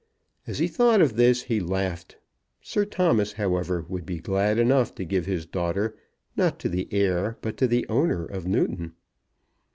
[0.47, 2.17] As he thought of this he laughed.
[2.59, 5.95] Sir Thomas, however, would be glad enough to give his daughter,
[6.35, 8.93] not to the heir but to the owner of Newton.